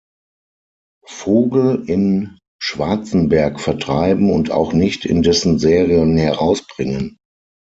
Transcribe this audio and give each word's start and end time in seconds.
Vogel 1.05 1.83
in 1.87 2.39
Schwarzenberg 2.59 3.59
vertreiben 3.59 4.31
und 4.31 4.49
auch 4.49 4.73
nicht 4.73 5.05
in 5.05 5.21
dessen 5.21 5.59
Serien 5.59 6.17
herausbringen. 6.17 7.17